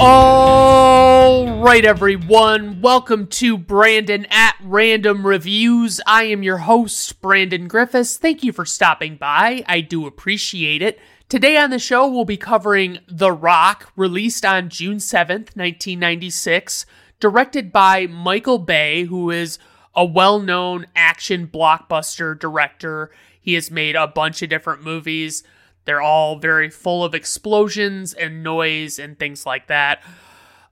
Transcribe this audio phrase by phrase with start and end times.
[0.00, 2.80] All right, everyone.
[2.80, 6.00] Welcome to Brandon at Random Reviews.
[6.06, 8.16] I am your host, Brandon Griffes.
[8.16, 9.64] Thank you for stopping by.
[9.66, 11.00] I do appreciate it.
[11.28, 16.86] Today on the show, we'll be covering The Rock, released on June 7th, 1996,
[17.18, 19.58] directed by Michael Bay, who is
[19.96, 23.10] a well known action blockbuster director.
[23.40, 25.42] He has made a bunch of different movies.
[25.88, 30.02] They're all very full of explosions and noise and things like that.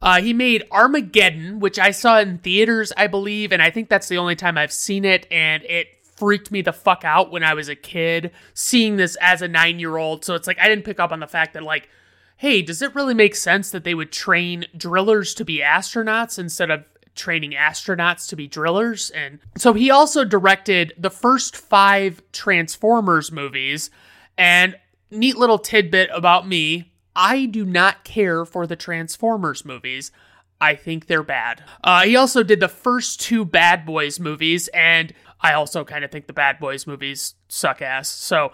[0.03, 4.09] Uh, he made Armageddon, which I saw in theaters, I believe, and I think that's
[4.09, 7.55] the only time I've seen it, and it freaked me the fuck out when I
[7.55, 10.23] was a kid seeing this as a nine year old.
[10.23, 11.89] So it's like I didn't pick up on the fact that, like,
[12.37, 16.71] hey, does it really make sense that they would train drillers to be astronauts instead
[16.71, 19.09] of training astronauts to be drillers?
[19.11, 23.91] And so he also directed the first five Transformers movies.
[24.37, 24.77] And
[25.11, 30.13] neat little tidbit about me I do not care for the Transformers movies.
[30.61, 31.65] I think they're bad.
[31.83, 36.11] Uh, he also did the first two Bad Boys movies, and I also kind of
[36.11, 38.09] think the Bad Boys movies suck ass.
[38.09, 38.53] So,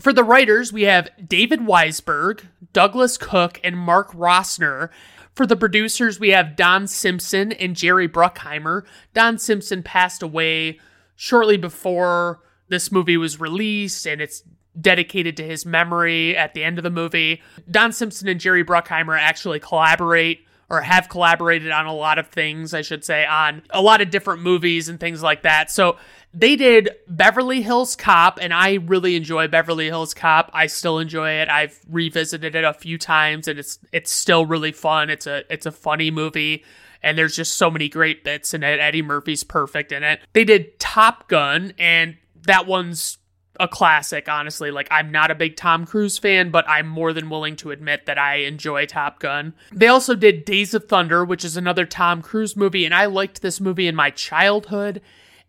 [0.00, 4.88] for the writers, we have David Weisberg, Douglas Cook, and Mark Rosner.
[5.34, 8.84] For the producers, we have Don Simpson and Jerry Bruckheimer.
[9.12, 10.78] Don Simpson passed away
[11.16, 14.42] shortly before this movie was released, and it's
[14.80, 17.42] dedicated to his memory at the end of the movie.
[17.70, 22.72] Don Simpson and Jerry Bruckheimer actually collaborate or have collaborated on a lot of things,
[22.72, 25.70] I should say, on a lot of different movies and things like that.
[25.70, 25.98] So
[26.32, 30.50] they did Beverly Hills Cop, and I really enjoy Beverly Hills Cop.
[30.54, 31.50] I still enjoy it.
[31.50, 35.10] I've revisited it a few times, and it's it's still really fun.
[35.10, 36.64] It's a it's a funny movie.
[37.02, 38.78] And there's just so many great bits in it.
[38.78, 40.20] Eddie Murphy's perfect in it.
[40.34, 43.18] They did Top Gun, and that one's
[43.62, 44.70] a classic, honestly.
[44.70, 48.06] Like, I'm not a big Tom Cruise fan, but I'm more than willing to admit
[48.06, 49.54] that I enjoy Top Gun.
[49.70, 53.40] They also did Days of Thunder, which is another Tom Cruise movie, and I liked
[53.40, 55.00] this movie in my childhood,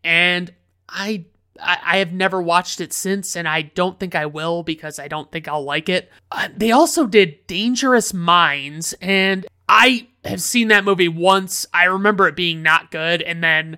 [0.03, 0.53] and
[0.87, 1.25] I.
[1.61, 5.31] I have never watched it since, and I don't think I will because I don't
[5.31, 6.11] think I'll like it.
[6.31, 11.67] Uh, they also did Dangerous Minds, and I have seen that movie once.
[11.71, 13.77] I remember it being not good, and then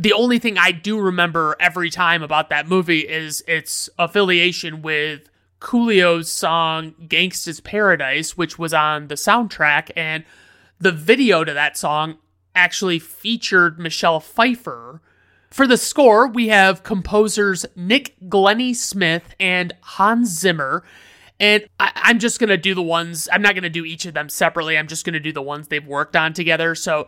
[0.00, 5.28] the only thing I do remember every time about that movie is its affiliation with
[5.60, 9.90] Coolio's song Gangsta's Paradise, which was on the soundtrack.
[9.94, 10.24] And
[10.78, 12.16] the video to that song
[12.54, 15.02] actually featured Michelle Pfeiffer.
[15.50, 20.82] For the score, we have composers Nick Glennie Smith and Hans Zimmer.
[21.38, 24.06] And I, am just going to do the ones, I'm not going to do each
[24.06, 24.78] of them separately.
[24.78, 26.74] I'm just going to do the ones they've worked on together.
[26.74, 27.06] So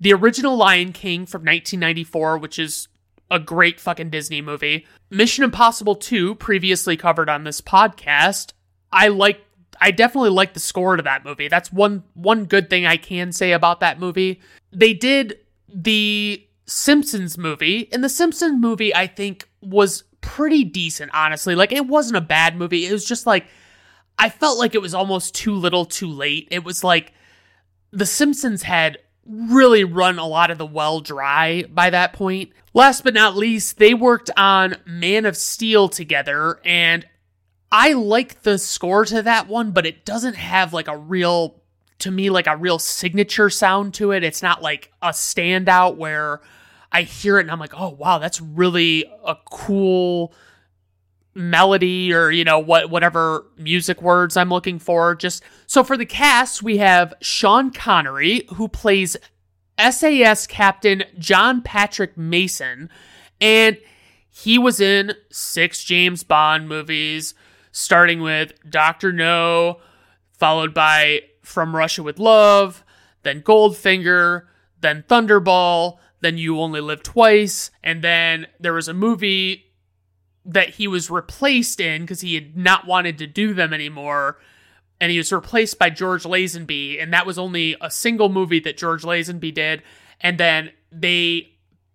[0.00, 2.88] the original Lion King from 1994, which is
[3.30, 4.86] a great fucking Disney movie.
[5.10, 8.52] Mission Impossible 2, previously covered on this podcast.
[8.92, 9.40] I like
[9.80, 11.48] I definitely like the score to that movie.
[11.48, 14.40] That's one one good thing I can say about that movie.
[14.72, 21.54] They did the Simpsons movie, and the Simpsons movie I think was pretty decent, honestly.
[21.54, 22.86] Like it wasn't a bad movie.
[22.86, 23.46] It was just like
[24.18, 26.48] I felt like it was almost too little too late.
[26.50, 27.12] It was like
[27.92, 28.98] the Simpsons had
[29.28, 32.50] really run a lot of the well dry by that point.
[32.74, 37.06] Last but not least, they worked on Man of Steel together, and
[37.72, 41.62] I like the score to that one, but it doesn't have like a real,
[42.00, 44.22] to me, like a real signature sound to it.
[44.22, 46.40] It's not like a standout where
[46.92, 50.32] I hear it and I'm like, oh wow, that's really a cool
[51.36, 55.14] melody or you know what whatever music words I'm looking for.
[55.14, 59.16] Just so for the cast we have Sean Connery who plays
[59.78, 62.88] SAS captain John Patrick Mason.
[63.40, 63.78] And
[64.30, 67.34] he was in six James Bond movies
[67.70, 69.80] starting with Doctor No
[70.32, 72.82] followed by From Russia with Love
[73.22, 74.44] then Goldfinger
[74.80, 79.65] then Thunderball then You Only Live Twice and then there was a movie
[80.46, 84.38] that he was replaced in because he had not wanted to do them anymore.
[85.00, 87.02] And he was replaced by George Lazenby.
[87.02, 89.82] And that was only a single movie that George Lazenby did.
[90.20, 91.52] And then they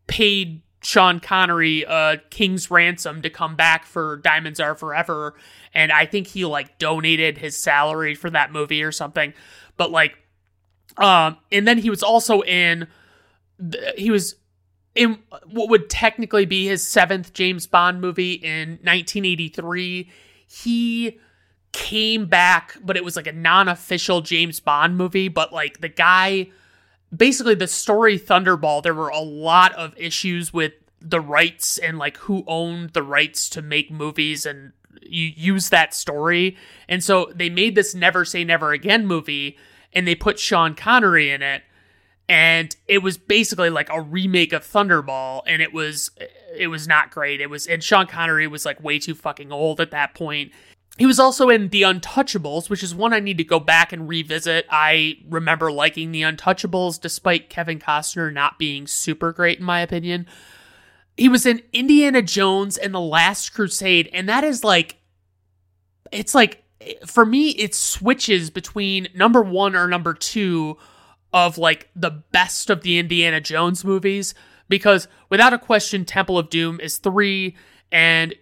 [0.08, 5.34] paid Sean Connery a king's ransom to come back for Diamonds Are Forever.
[5.74, 9.34] And I think he like donated his salary for that movie or something.
[9.78, 10.18] But like,
[10.98, 12.88] um, and then he was also in,
[13.96, 14.36] he was
[14.96, 20.10] in what would technically be his seventh James Bond movie in 1983.
[20.48, 21.20] He
[21.72, 25.30] came back, but it was like a non official James Bond movie.
[25.30, 26.50] But like the guy,
[27.16, 32.18] basically, the story Thunderball, there were a lot of issues with the rights and like
[32.18, 36.58] who owned the rights to make movies and you use that story.
[36.88, 39.58] And so they made this Never Say Never Again movie.
[39.94, 41.64] and they put Sean Connery in it
[42.30, 46.12] and it was basically like a remake of Thunderball and it was
[46.56, 47.42] it was not great.
[47.42, 50.52] It was and Sean Connery was like way too fucking old at that point.
[50.98, 54.08] He was also in The Untouchables, which is one I need to go back and
[54.08, 54.66] revisit.
[54.70, 60.28] I remember liking The Untouchables despite Kevin Costner not being super great in my opinion.
[61.18, 64.98] He was in Indiana Jones and The Last Crusade and that is like
[66.12, 66.64] it's like
[67.06, 70.78] for me it switches between number 1 or number 2
[71.34, 74.34] of like the best of the Indiana Jones movies
[74.68, 77.56] because without a question Temple of Doom is 3
[77.92, 78.36] and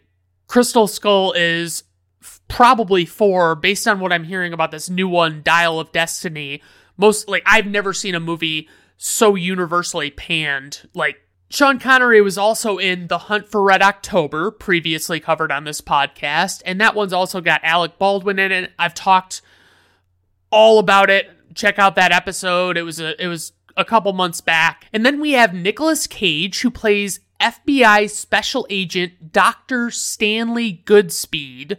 [0.48, 1.84] Crystal Skull is
[2.22, 6.62] f- probably 4 based on what I'm hearing about this new one Dial of Destiny.
[6.98, 11.18] Most like I've never seen a movie so universally panned like
[11.52, 16.62] Sean Connery was also in The Hunt for Red October, previously covered on this podcast,
[16.64, 18.72] and that one's also got Alec Baldwin in it.
[18.78, 19.42] I've talked
[20.52, 22.78] all about it check out that episode.
[22.78, 24.86] It was a it was a couple months back.
[24.92, 29.90] And then we have Nicolas Cage who plays FBI special agent Dr.
[29.92, 31.78] Stanley Goodspeed.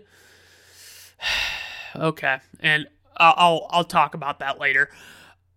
[1.96, 2.86] okay, and
[3.16, 4.90] I'll I'll talk about that later.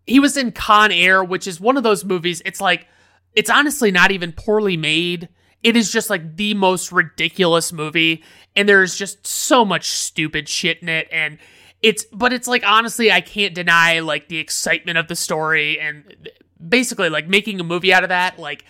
[0.06, 2.42] He was in Con Air, which is one of those movies.
[2.45, 2.88] It's like
[3.33, 5.30] it's honestly not even poorly made.
[5.63, 8.21] It is just like the most ridiculous movie
[8.56, 11.38] and there's just so much stupid shit in it and
[11.84, 16.30] it's but it's like honestly i can't deny like the excitement of the story and
[16.68, 18.66] basically like making a movie out of that like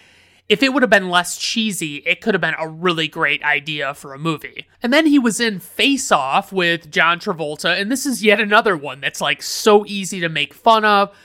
[0.50, 3.94] if it would have been less cheesy it could have been a really great idea
[3.94, 4.68] for a movie.
[4.82, 8.76] And then he was in face off with john travolta and this is yet another
[8.76, 11.16] one that's like so easy to make fun of.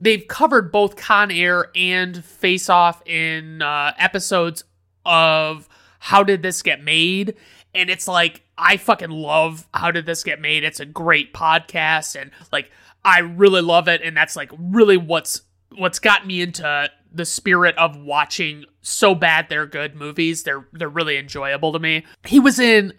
[0.00, 4.64] They've covered both con air and face off in uh, episodes
[5.06, 5.68] of
[6.00, 7.34] how did this get made
[7.76, 10.64] and it's like I fucking love How Did This Get Made?
[10.64, 12.70] It's a great podcast and like
[13.04, 15.42] I really love it and that's like really what's
[15.76, 20.42] what's got me into the spirit of watching so bad they're good movies.
[20.42, 22.04] They're they're really enjoyable to me.
[22.24, 22.94] He was in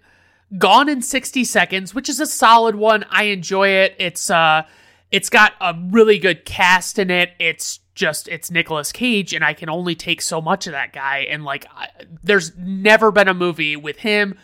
[0.57, 3.06] Gone in 60 Seconds, which is a solid one.
[3.09, 3.95] I enjoy it.
[4.00, 4.63] It's uh
[5.12, 7.31] it's got a really good cast in it.
[7.39, 11.25] It's just it's Nicolas Cage and I can only take so much of that guy
[11.29, 11.89] and like I,
[12.24, 14.38] there's never been a movie with him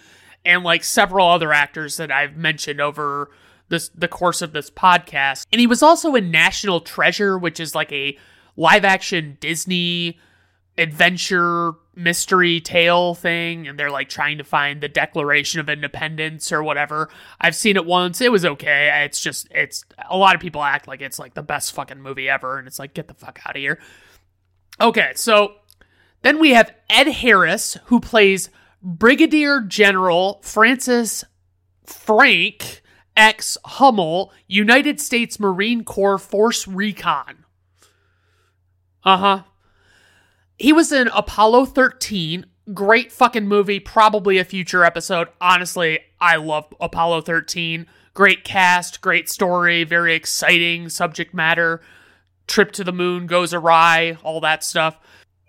[0.45, 3.31] and like several other actors that I've mentioned over
[3.69, 5.45] this the course of this podcast.
[5.51, 8.17] And he was also in National Treasure, which is like a
[8.55, 10.19] live action Disney
[10.77, 16.63] adventure mystery tale thing and they're like trying to find the declaration of independence or
[16.63, 17.09] whatever.
[17.39, 18.21] I've seen it once.
[18.21, 19.03] It was okay.
[19.05, 22.29] It's just it's a lot of people act like it's like the best fucking movie
[22.29, 23.79] ever and it's like get the fuck out of here.
[24.81, 25.55] Okay so
[26.23, 28.49] then we have ed harris who plays
[28.83, 31.23] Brigadier General Francis
[31.85, 32.81] Frank
[33.15, 33.57] X.
[33.65, 37.45] Hummel, United States Marine Corps Force Recon.
[39.03, 39.43] Uh huh.
[40.57, 42.45] He was in Apollo 13.
[42.73, 43.79] Great fucking movie.
[43.79, 45.27] Probably a future episode.
[45.41, 47.85] Honestly, I love Apollo 13.
[48.13, 51.81] Great cast, great story, very exciting subject matter.
[52.47, 54.99] Trip to the moon goes awry, all that stuff.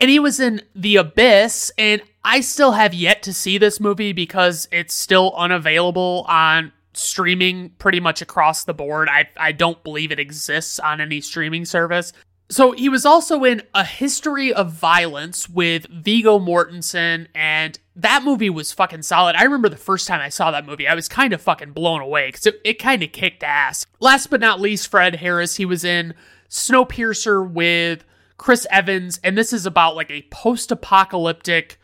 [0.01, 4.13] And he was in The Abyss, and I still have yet to see this movie
[4.13, 9.09] because it's still unavailable on streaming pretty much across the board.
[9.09, 12.13] I, I don't believe it exists on any streaming service.
[12.51, 18.51] So he was also in A History of Violence with Viggo Mortensen, and that movie
[18.51, 19.35] was fucking solid.
[19.37, 22.01] I remember the first time I saw that movie, I was kind of fucking blown
[22.01, 23.87] away because it, it kind of kicked ass.
[23.99, 26.15] Last but not least, Ed Harris, he was in
[26.51, 28.05] Snowpiercer with
[28.37, 31.79] Chris Evans, and this is about like a post apocalyptic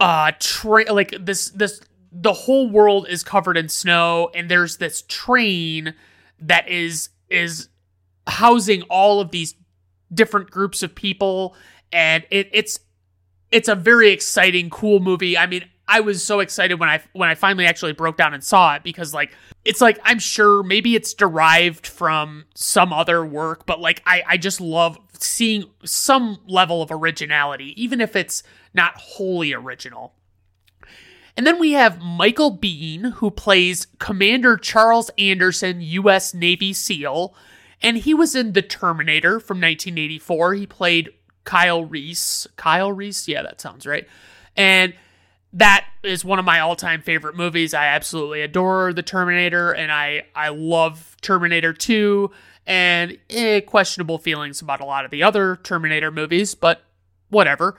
[0.00, 5.02] uh train like this this the whole world is covered in snow and there's this
[5.02, 5.94] train
[6.40, 7.68] that is is
[8.26, 9.54] housing all of these
[10.12, 11.54] different groups of people
[11.92, 12.80] and it, it's
[13.50, 15.36] it's a very exciting cool movie.
[15.36, 18.42] I mean i was so excited when i when i finally actually broke down and
[18.42, 19.34] saw it because like
[19.64, 24.36] it's like i'm sure maybe it's derived from some other work but like i i
[24.36, 28.42] just love seeing some level of originality even if it's
[28.74, 30.14] not wholly original.
[31.36, 36.34] And then we have Michael Biehn, who plays Commander Charles Anderson, U.S.
[36.34, 37.34] Navy SEAL,
[37.80, 40.54] and he was in The Terminator from 1984.
[40.54, 41.10] He played
[41.44, 42.46] Kyle Reese.
[42.56, 43.28] Kyle Reese?
[43.28, 44.06] Yeah, that sounds right.
[44.56, 44.94] And
[45.52, 47.74] that is one of my all-time favorite movies.
[47.74, 52.30] I absolutely adore The Terminator, and I I love Terminator 2,
[52.66, 56.82] and eh, questionable feelings about a lot of the other Terminator movies, but
[57.28, 57.76] whatever.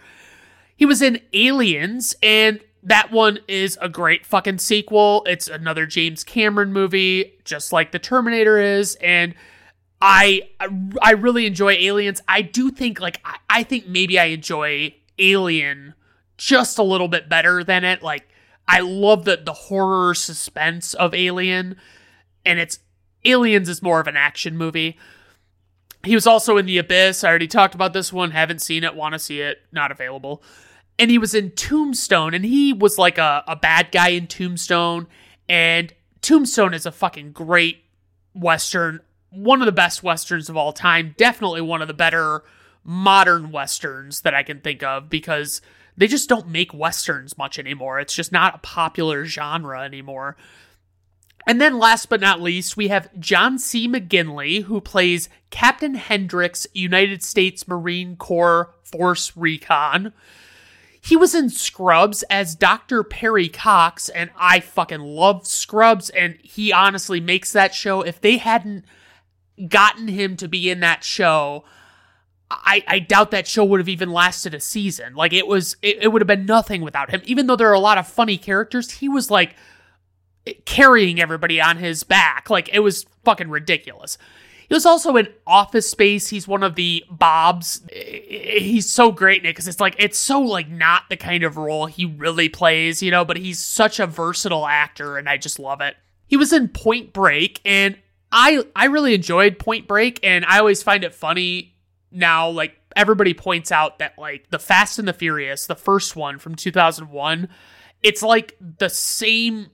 [0.75, 5.24] He was in Aliens, and that one is a great fucking sequel.
[5.25, 8.96] It's another James Cameron movie, just like The Terminator is.
[8.96, 9.34] And
[10.01, 10.50] I
[11.01, 12.22] I really enjoy Aliens.
[12.27, 15.94] I do think like I, I think maybe I enjoy Alien
[16.37, 18.01] just a little bit better than it.
[18.01, 18.27] Like
[18.67, 21.75] I love the the horror suspense of Alien,
[22.45, 22.79] and it's
[23.25, 24.97] Aliens is more of an action movie.
[26.03, 27.23] He was also in The Abyss.
[27.23, 28.31] I already talked about this one.
[28.31, 28.95] Haven't seen it.
[28.95, 29.61] Want to see it?
[29.71, 30.43] Not available.
[30.99, 35.07] And he was in Tombstone, and he was like a, a bad guy in Tombstone.
[35.47, 37.83] And Tombstone is a fucking great
[38.33, 38.99] Western,
[39.29, 41.15] one of the best Westerns of all time.
[41.17, 42.43] Definitely one of the better
[42.83, 45.61] modern Westerns that I can think of because
[45.97, 48.00] they just don't make Westerns much anymore.
[48.00, 50.35] It's just not a popular genre anymore.
[51.45, 53.88] And then last but not least, we have John C.
[53.88, 60.13] McGinley, who plays Captain Hendricks, United States Marine Corps Force Recon.
[61.01, 63.03] He was in Scrubs as Dr.
[63.03, 68.01] Perry Cox, and I fucking love Scrubs, and he honestly makes that show.
[68.01, 68.85] If they hadn't
[69.67, 71.65] gotten him to be in that show,
[72.63, 75.15] I, I doubt that show would have even lasted a season.
[75.15, 77.22] Like it was, it, it would have been nothing without him.
[77.25, 79.55] Even though there are a lot of funny characters, he was like
[80.65, 82.50] carrying everybody on his back.
[82.50, 84.17] Like it was fucking ridiculous.
[84.67, 86.29] He was also in Office Space.
[86.29, 87.86] He's one of the Bobs.
[87.91, 91.57] He's so great in it because it's like it's so like not the kind of
[91.57, 93.25] role he really plays, you know.
[93.25, 95.95] But he's such a versatile actor, and I just love it.
[96.27, 97.98] He was in Point Break, and
[98.31, 101.73] I I really enjoyed Point Break, and I always find it funny
[102.13, 102.50] now.
[102.50, 106.55] Like everybody points out that like the Fast and the Furious, the first one from
[106.55, 107.50] 2001,
[108.01, 109.67] it's like the same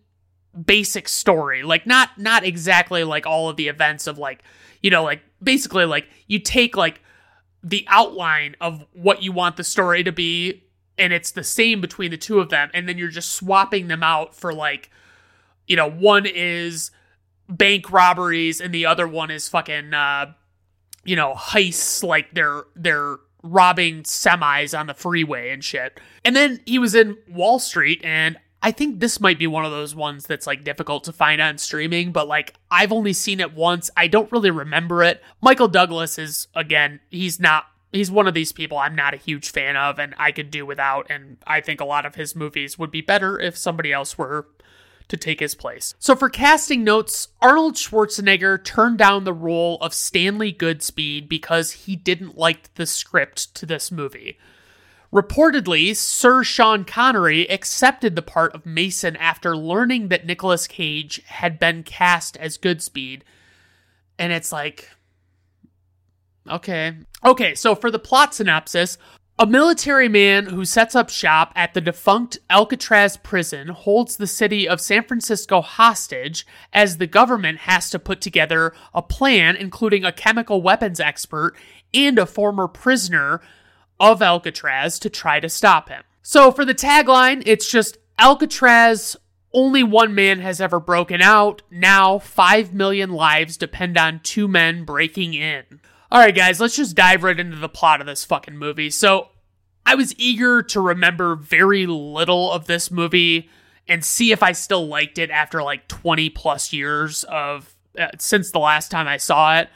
[0.66, 4.44] basic story like not not exactly like all of the events of like
[4.82, 7.02] you know like basically like you take like
[7.64, 10.64] the outline of what you want the story to be
[10.98, 14.02] and it's the same between the two of them and then you're just swapping them
[14.02, 14.90] out for like
[15.68, 16.90] you know one is
[17.48, 20.34] bank robberies and the other one is fucking uh
[21.06, 26.60] you know heists like they're they're robbing semis on the freeway and shit and then
[26.66, 30.26] he was in wall street and I think this might be one of those ones
[30.26, 33.90] that's like difficult to find on streaming, but like I've only seen it once.
[33.96, 35.24] I don't really remember it.
[35.42, 39.52] Michael Douglas is again, he's not he's one of these people I'm not a huge
[39.52, 42.78] fan of and I could do without and I think a lot of his movies
[42.78, 44.48] would be better if somebody else were
[45.10, 45.94] to take his place.
[46.00, 51.96] So for casting notes, Arnold Schwarzenegger turned down the role of Stanley Goodspeed because he
[51.96, 54.38] didn't like the script to this movie.
[55.12, 61.58] Reportedly, Sir Sean Connery accepted the part of Mason after learning that Nicolas Cage had
[61.58, 63.24] been cast as Goodspeed.
[64.20, 64.90] And it's like,
[66.48, 66.94] okay.
[67.26, 69.00] Okay, so for the plot synopsis,
[69.40, 74.68] a military man who sets up shop at the defunct Alcatraz prison holds the city
[74.68, 80.12] of San Francisco hostage as the government has to put together a plan including a
[80.12, 81.56] chemical weapons expert
[81.94, 83.40] and a former prisoner
[83.98, 86.04] of Alcatraz to try to stop him.
[86.22, 89.16] So for the tagline, it's just Alcatraz,
[89.54, 91.62] only one man has ever broken out.
[91.72, 95.80] Now, 5 million lives depend on two men breaking in.
[96.12, 98.90] Alright, guys, let's just dive right into the plot of this fucking movie.
[98.90, 99.30] So,
[99.86, 103.50] I was eager to remember very little of this movie
[103.88, 108.52] and see if I still liked it after like 20 plus years of uh, since
[108.52, 109.70] the last time I saw it.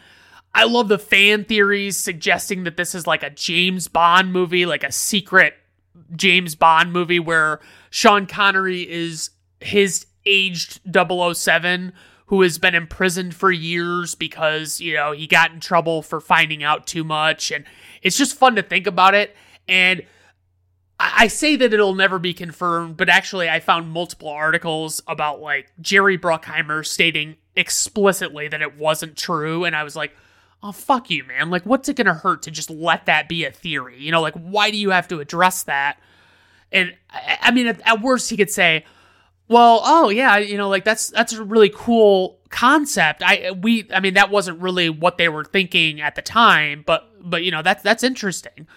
[0.54, 4.84] I love the fan theories suggesting that this is like a James Bond movie, like
[4.84, 5.56] a secret
[6.16, 7.60] James Bond movie where
[7.90, 11.94] Sean Connery is his aged 007
[12.28, 16.64] who has been imprisoned for years because, you know, he got in trouble for finding
[16.64, 17.52] out too much.
[17.52, 17.66] And
[18.02, 19.36] it's just fun to think about it.
[19.68, 20.04] And
[21.00, 25.72] I say that it'll never be confirmed, but actually, I found multiple articles about like
[25.82, 29.66] Jerry Bruckheimer stating explicitly that it wasn't true.
[29.66, 30.16] And I was like,
[30.64, 33.52] oh fuck you man like what's it gonna hurt to just let that be a
[33.52, 36.00] theory you know like why do you have to address that
[36.72, 36.96] and
[37.42, 38.86] i, mean at, worst he could say
[39.48, 44.00] well oh yeah you know like that's that's a really cool concept i we i
[44.00, 47.62] mean that wasn't really what they were thinking at the time but but you know
[47.62, 48.68] that's that's interesting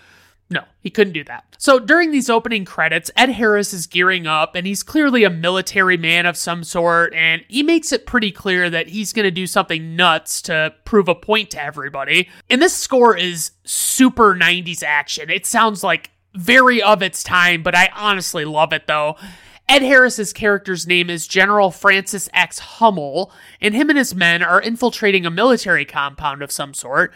[0.49, 1.57] no, he couldn't do that.
[1.59, 5.97] So during these opening credits, Ed Harris is gearing up and he's clearly a military
[5.97, 9.47] man of some sort and he makes it pretty clear that he's going to do
[9.49, 12.29] something nuts to prove a point to everybody.
[12.49, 15.31] And this score is super 90s action.
[15.31, 19.17] It sounds like very of its time, but I honestly love it though.
[19.69, 22.59] Ed Harris's character's name is General Francis X.
[22.61, 27.13] Hummel, and him and his men are infiltrating a military compound of some sort.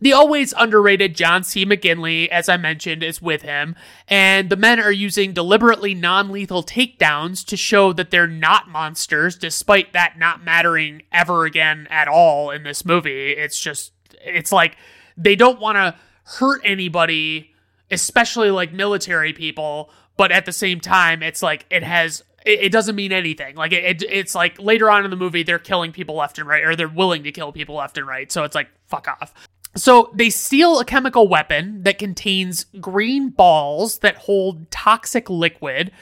[0.00, 1.64] The always underrated John C.
[1.64, 3.76] McGinley, as I mentioned, is with him,
[4.08, 9.36] and the men are using deliberately non lethal takedowns to show that they're not monsters,
[9.36, 13.30] despite that not mattering ever again at all in this movie.
[13.30, 13.92] It's just,
[14.24, 14.76] it's like
[15.16, 17.52] they don't want to hurt anybody,
[17.90, 22.96] especially like military people, but at the same time, it's like it has it, doesn't
[22.96, 23.54] mean anything.
[23.56, 26.48] Like it, it, it's like later on in the movie, they're killing people left and
[26.48, 28.30] right, or they're willing to kill people left and right.
[28.30, 29.32] So it's like fuck off.
[29.74, 35.92] So they steal a chemical weapon that contains green balls that hold toxic liquid,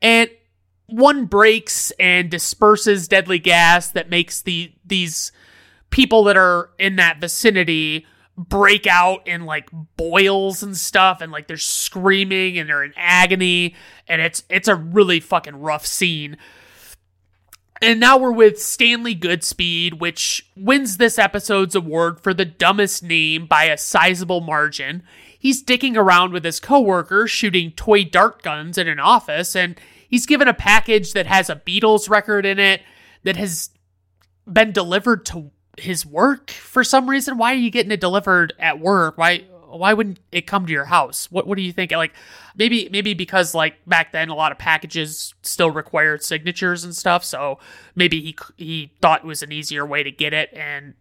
[0.00, 0.30] and
[0.86, 5.32] one breaks and disperses deadly gas that makes the these
[5.90, 8.06] people that are in that vicinity
[8.38, 13.74] break out in like boils and stuff and like they're screaming and they're in agony
[14.06, 16.36] and it's it's a really fucking rough scene
[17.80, 23.46] and now we're with Stanley Goodspeed, which wins this episode's award for the dumbest name
[23.46, 25.04] by a sizable margin.
[25.38, 29.78] He's dicking around with his coworker, shooting toy dart guns in an office, and
[30.08, 32.82] he's given a package that has a Beatles record in it
[33.22, 33.70] that has
[34.52, 37.38] been delivered to his work for some reason.
[37.38, 39.18] Why are you getting it delivered at work?
[39.18, 41.30] Why why wouldn't it come to your house?
[41.30, 41.92] What what do you think?
[41.92, 42.14] Like
[42.56, 47.24] maybe maybe because like back then a lot of packages still required signatures and stuff,
[47.24, 47.58] so
[47.94, 50.94] maybe he he thought it was an easier way to get it and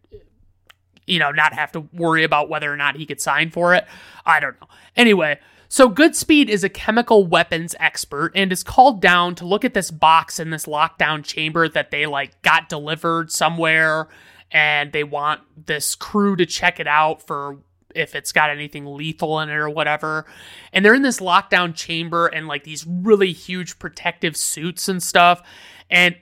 [1.05, 3.85] you know not have to worry about whether or not he could sign for it.
[4.25, 4.67] I don't know.
[4.95, 9.73] Anyway, so Goodspeed is a chemical weapons expert and is called down to look at
[9.73, 14.07] this box in this lockdown chamber that they like got delivered somewhere
[14.51, 17.57] and they want this crew to check it out for
[17.95, 20.25] if it's got anything lethal in it or whatever.
[20.71, 25.41] And they're in this lockdown chamber and like these really huge protective suits and stuff.
[25.89, 26.15] And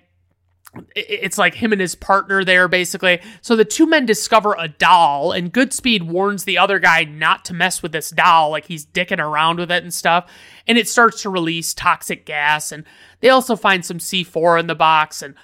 [0.96, 3.22] it's like him and his partner there basically.
[3.42, 7.54] So the two men discover a doll, and Goodspeed warns the other guy not to
[7.54, 10.30] mess with this doll, like he's dicking around with it and stuff.
[10.68, 12.84] And it starts to release toxic gas, and
[13.22, 15.36] they also find some C4 in the box, and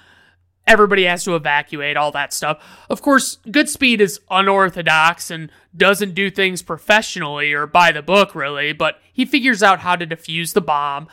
[0.66, 2.62] everybody has to evacuate, all that stuff.
[2.88, 8.72] Of course, Goodspeed is unorthodox and doesn't do things professionally or by the book, really,
[8.72, 11.08] but he figures out how to defuse the bomb.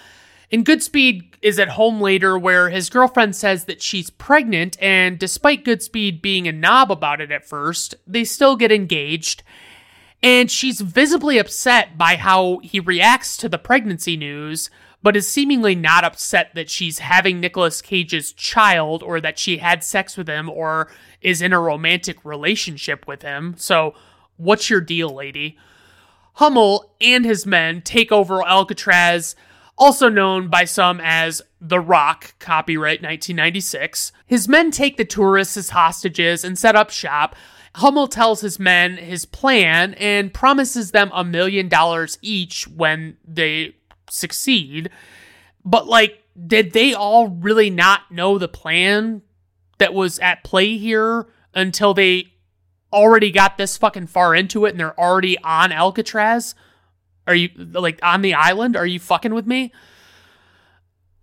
[0.51, 5.65] And Goodspeed is at home later where his girlfriend says that she's pregnant, and despite
[5.65, 9.43] Goodspeed being a knob about it at first, they still get engaged.
[10.21, 14.69] And she's visibly upset by how he reacts to the pregnancy news,
[15.01, 19.83] but is seemingly not upset that she's having Nicolas Cage's child or that she had
[19.83, 23.55] sex with him or is in a romantic relationship with him.
[23.57, 23.93] So,
[24.37, 25.57] what's your deal, lady?
[26.33, 29.35] Hummel and his men take over Alcatraz,
[29.77, 34.11] also known by some as The Rock, copyright 1996.
[34.25, 37.35] His men take the tourists as hostages and set up shop.
[37.75, 43.75] Hummel tells his men his plan and promises them a million dollars each when they
[44.11, 44.89] succeed.
[45.63, 49.21] But like, did they all really not know the plan
[49.77, 52.33] that was at play here until they
[52.91, 56.55] already got this fucking far into it and they're already on Alcatraz?
[57.27, 58.75] Are you like on the island?
[58.75, 59.71] Are you fucking with me?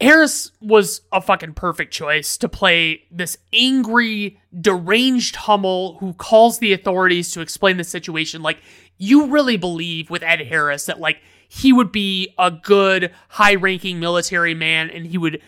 [0.01, 6.75] Harris was a fucking perfect choice to play this angry, deranged Hummel who calls the
[6.75, 8.43] authorities to explain the situation.
[8.43, 8.59] Like,
[8.99, 14.01] you really believe with Ed Harris that, like, he would be a good, high ranking
[14.01, 15.41] military man and he would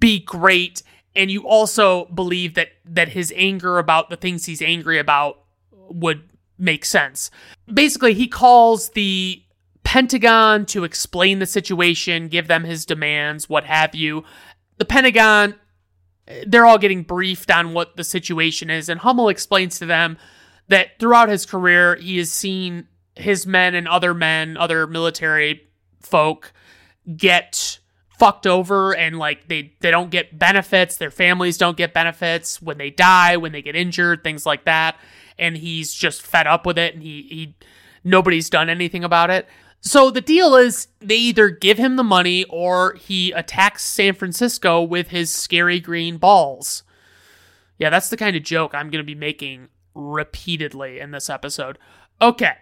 [0.00, 0.82] be great.
[1.14, 6.22] And you also believe that, that his anger about the things he's angry about would
[6.58, 7.30] make sense.
[7.72, 9.42] Basically, he calls the
[9.84, 14.24] Pentagon to explain the situation, give them his demands, what have you.
[14.76, 15.54] The Pentagon,
[16.46, 20.18] they're all getting briefed on what the situation is, and Hummel explains to them
[20.68, 22.86] that throughout his career, he has seen
[23.18, 25.68] his men and other men, other military
[26.00, 26.52] folk
[27.16, 27.78] get
[28.18, 32.78] fucked over and like they they don't get benefits, their families don't get benefits when
[32.78, 34.96] they die, when they get injured, things like that.
[35.38, 37.54] And he's just fed up with it and he he
[38.04, 39.46] nobody's done anything about it.
[39.80, 44.82] So the deal is they either give him the money or he attacks San Francisco
[44.82, 46.82] with his scary green balls.
[47.78, 51.78] Yeah, that's the kind of joke I'm going to be making repeatedly in this episode.
[52.20, 52.54] Okay.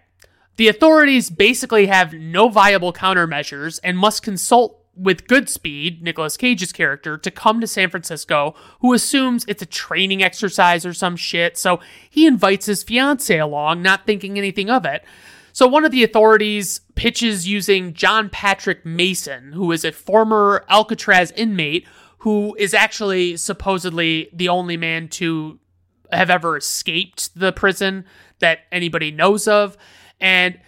[0.57, 7.17] The authorities basically have no viable countermeasures and must consult with Goodspeed, Nicolas Cage's character,
[7.19, 11.79] to come to San Francisco, who assumes it's a training exercise or some shit, so
[12.09, 15.05] he invites his fiancee along, not thinking anything of it.
[15.53, 21.31] So one of the authorities pitches using John Patrick Mason, who is a former Alcatraz
[21.31, 21.85] inmate
[22.19, 25.59] who is actually supposedly the only man to
[26.11, 28.05] have ever escaped the prison
[28.39, 29.77] that anybody knows of.
[30.19, 30.59] And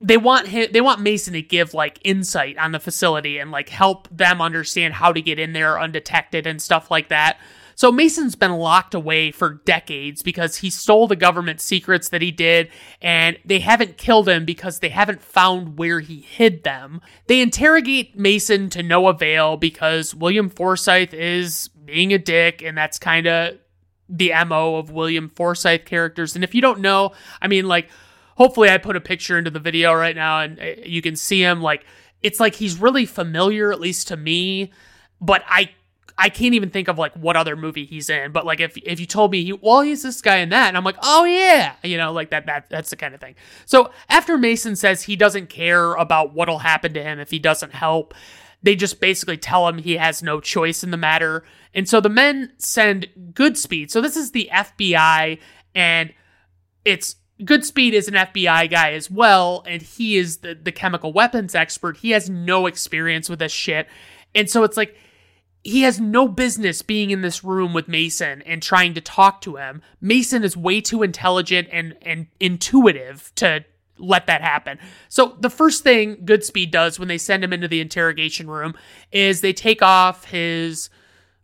[0.00, 3.68] they want him they want Mason to give like insight on the facility and like
[3.68, 7.38] help them understand how to get in there undetected and stuff like that.
[7.74, 12.30] So Mason's been locked away for decades because he stole the government secrets that he
[12.30, 12.68] did,
[13.00, 17.00] and they haven't killed him because they haven't found where he hid them.
[17.26, 22.98] They interrogate Mason to no avail because William Forsythe is being a dick, and that's
[22.98, 23.58] kind of
[24.08, 26.34] the MO of William Forsythe characters.
[26.34, 27.88] And if you don't know, I mean, like,
[28.36, 31.42] hopefully I put a picture into the video right now and uh, you can see
[31.42, 31.60] him.
[31.60, 31.84] Like,
[32.22, 34.72] it's like he's really familiar, at least to me,
[35.20, 35.70] but I
[36.18, 39.00] I can't even think of like what other movie he's in, but like if if
[39.00, 41.74] you told me he well he's this guy in that, and I'm like oh yeah,
[41.82, 43.34] you know like that that that's the kind of thing.
[43.66, 47.72] So after Mason says he doesn't care about what'll happen to him if he doesn't
[47.72, 48.14] help,
[48.62, 52.08] they just basically tell him he has no choice in the matter, and so the
[52.08, 53.90] men send Goodspeed.
[53.90, 55.38] So this is the FBI,
[55.74, 56.12] and
[56.84, 61.54] it's Goodspeed is an FBI guy as well, and he is the the chemical weapons
[61.54, 61.96] expert.
[61.98, 63.88] He has no experience with this shit,
[64.34, 64.96] and so it's like
[65.64, 69.56] he has no business being in this room with Mason and trying to talk to
[69.56, 69.80] him.
[70.00, 73.64] Mason is way too intelligent and, and intuitive to
[73.98, 74.78] let that happen.
[75.08, 78.74] So the first thing Goodspeed does when they send him into the interrogation room
[79.12, 80.90] is they take off his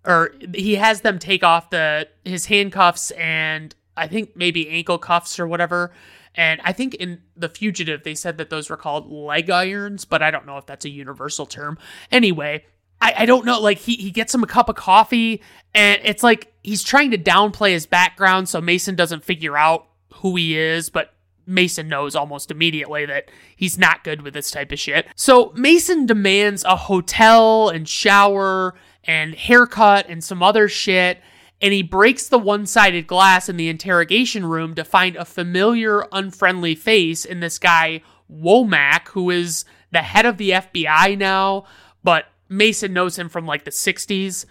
[0.04, 5.38] or he has them take off the his handcuffs and I think maybe ankle cuffs
[5.38, 5.92] or whatever.
[6.34, 10.22] And I think in The Fugitive, they said that those were called leg irons, but
[10.22, 11.78] I don't know if that's a universal term.
[12.12, 12.64] Anyway,
[13.00, 13.60] I, I don't know.
[13.60, 15.42] Like he he gets him a cup of coffee,
[15.74, 20.36] and it's like he's trying to downplay his background so Mason doesn't figure out who
[20.36, 21.12] he is, but
[21.46, 25.06] Mason knows almost immediately that he's not good with this type of shit.
[25.16, 31.18] So Mason demands a hotel and shower and haircut and some other shit.
[31.60, 36.04] And he breaks the one sided glass in the interrogation room to find a familiar,
[36.12, 41.64] unfriendly face in this guy, Womack, who is the head of the FBI now,
[42.04, 44.44] but Mason knows him from like the 60s.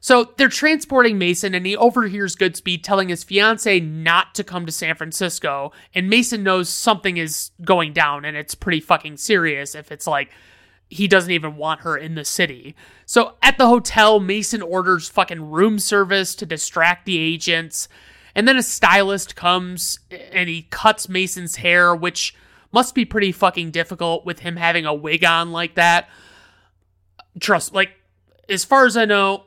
[0.00, 4.72] So they're transporting Mason, and he overhears Goodspeed telling his fiance not to come to
[4.72, 5.72] San Francisco.
[5.94, 10.30] And Mason knows something is going down, and it's pretty fucking serious if it's like
[10.88, 12.76] he doesn't even want her in the city.
[13.04, 17.88] So at the hotel, Mason orders fucking room service to distract the agents.
[18.34, 19.98] And then a stylist comes
[20.32, 22.34] and he cuts Mason's hair, which
[22.72, 26.08] must be pretty fucking difficult with him having a wig on like that
[27.40, 27.90] trust like
[28.48, 29.44] as far as I know,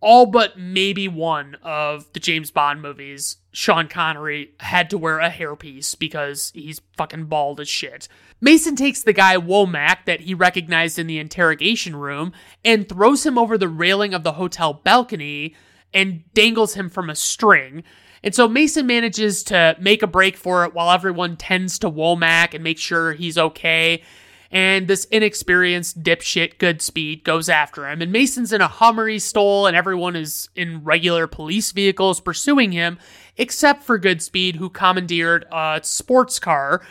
[0.00, 5.30] all but maybe one of the James Bond movies, Sean Connery had to wear a
[5.30, 8.06] hairpiece because he's fucking bald as shit.
[8.38, 12.34] Mason takes the guy Womack that he recognized in the interrogation room
[12.66, 15.54] and throws him over the railing of the hotel balcony
[15.94, 17.82] and dangles him from a string.
[18.22, 22.52] And so Mason manages to make a break for it while everyone tends to Womack
[22.52, 24.02] and make sure he's okay
[24.50, 28.00] and this inexperienced dipshit Goodspeed goes after him.
[28.00, 32.72] And Mason's in a Hummer he stole, and everyone is in regular police vehicles pursuing
[32.72, 32.98] him,
[33.36, 36.82] except for Goodspeed, who commandeered a sports car.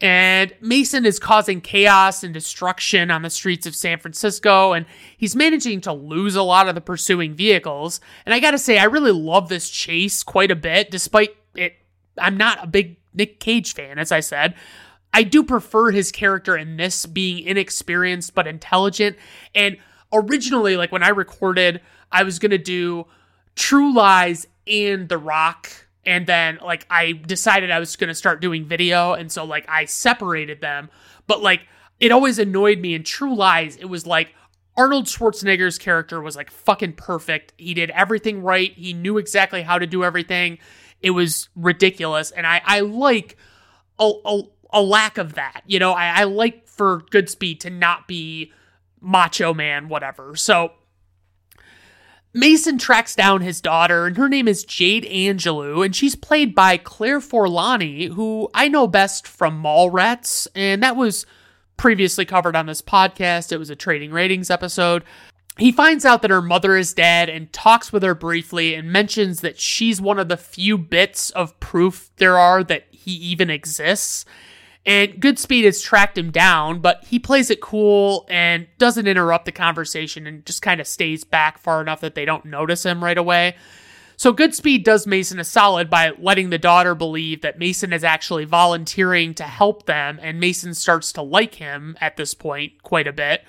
[0.00, 4.84] And Mason is causing chaos and destruction on the streets of San Francisco, and
[5.16, 8.00] he's managing to lose a lot of the pursuing vehicles.
[8.26, 11.74] And I gotta say, I really love this chase quite a bit, despite it.
[12.18, 14.54] I'm not a big Nick Cage fan, as I said.
[15.14, 19.16] I do prefer his character in this being inexperienced but intelligent.
[19.54, 19.76] And
[20.12, 23.06] originally, like when I recorded, I was gonna do
[23.54, 25.70] True Lies and The Rock.
[26.04, 29.84] And then like I decided I was gonna start doing video, and so like I
[29.84, 30.90] separated them.
[31.26, 31.66] But like
[32.00, 34.34] it always annoyed me in True Lies, it was like
[34.76, 37.52] Arnold Schwarzenegger's character was like fucking perfect.
[37.58, 38.72] He did everything right.
[38.72, 40.58] He knew exactly how to do everything.
[41.00, 42.30] It was ridiculous.
[42.30, 43.36] And I, I like
[43.98, 45.62] a, a, a lack of that.
[45.66, 48.52] You know, I, I like for Goodspeed to not be
[49.00, 50.36] macho man, whatever.
[50.36, 50.72] So
[52.34, 56.78] Mason tracks down his daughter, and her name is Jade Angelou, and she's played by
[56.78, 61.26] Claire Forlani, who I know best from Mallrats, and that was
[61.76, 63.52] previously covered on this podcast.
[63.52, 65.04] It was a trading ratings episode.
[65.58, 69.42] He finds out that her mother is dead and talks with her briefly and mentions
[69.42, 74.24] that she's one of the few bits of proof there are that he even exists.
[74.84, 79.52] And Goodspeed has tracked him down, but he plays it cool and doesn't interrupt the
[79.52, 83.18] conversation and just kind of stays back far enough that they don't notice him right
[83.18, 83.54] away.
[84.16, 88.44] So Goodspeed does Mason a solid by letting the daughter believe that Mason is actually
[88.44, 93.12] volunteering to help them, and Mason starts to like him at this point quite a
[93.12, 93.44] bit.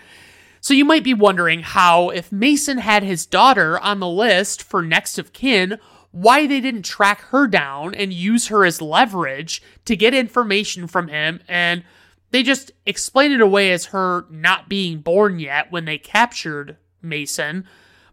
[0.61, 4.81] So you might be wondering how, if Mason had his daughter on the list for
[4.81, 5.77] next of kin,
[6.13, 11.07] why they didn't track her down and use her as leverage to get information from
[11.07, 11.83] him and
[12.29, 17.65] they just explain it away as her not being born yet when they captured Mason.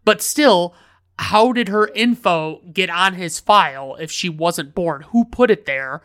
[0.05, 0.75] But still,
[1.19, 5.03] how did her info get on his file if she wasn't born?
[5.11, 6.03] Who put it there?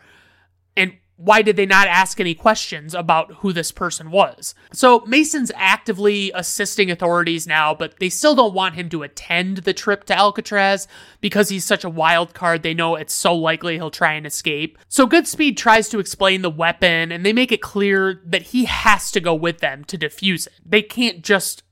[1.16, 4.54] Why did they not ask any questions about who this person was?
[4.72, 9.72] So Mason's actively assisting authorities now, but they still don't want him to attend the
[9.72, 10.86] trip to Alcatraz
[11.22, 12.62] because he's such a wild card.
[12.62, 14.78] They know it's so likely he'll try and escape.
[14.88, 19.10] So Goodspeed tries to explain the weapon and they make it clear that he has
[19.12, 20.52] to go with them to defuse it.
[20.64, 21.62] They can't just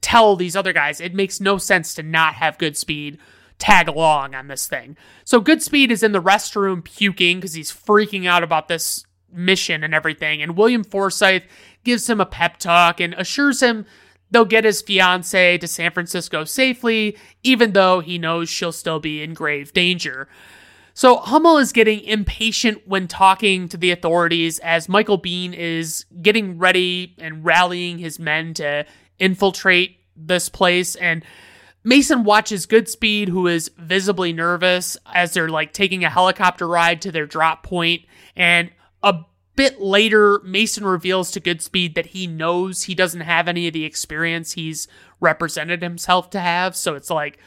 [0.00, 1.00] tell these other guys.
[1.00, 3.18] It makes no sense to not have Goodspeed
[3.58, 4.96] tag along on this thing.
[5.24, 9.94] So Goodspeed is in the restroom puking because he's freaking out about this mission and
[9.94, 10.42] everything.
[10.42, 11.42] And William Forsythe
[11.84, 13.86] gives him a pep talk and assures him
[14.30, 19.22] they'll get his fiance to San Francisco safely, even though he knows she'll still be
[19.22, 20.28] in grave danger.
[20.94, 26.58] So Hummel is getting impatient when talking to the authorities as Michael Biehn is getting
[26.58, 28.84] ready and rallying his men to
[29.18, 31.24] infiltrate this place and
[31.88, 37.10] Mason watches Goodspeed, who is visibly nervous as they're like taking a helicopter ride to
[37.10, 38.02] their drop point.
[38.36, 38.70] And
[39.02, 39.20] a
[39.56, 43.86] bit later, Mason reveals to Goodspeed that he knows he doesn't have any of the
[43.86, 44.86] experience he's
[45.18, 46.76] represented himself to have.
[46.76, 47.38] So it's like,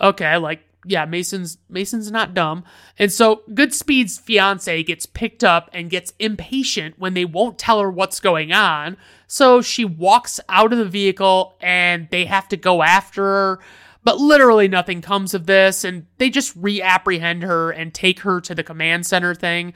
[0.00, 2.64] okay, like yeah, Mason's Mason's not dumb.
[2.98, 7.90] And so Goodspeed's fiance gets picked up and gets impatient when they won't tell her
[7.90, 8.96] what's going on.
[9.26, 13.60] So she walks out of the vehicle and they have to go after her.
[14.04, 18.52] But literally nothing comes of this, and they just reapprehend her and take her to
[18.52, 19.74] the command center thing.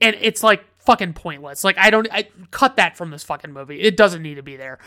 [0.00, 1.64] And it's like fucking pointless.
[1.64, 3.80] Like I don't I cut that from this fucking movie.
[3.80, 4.78] It doesn't need to be there.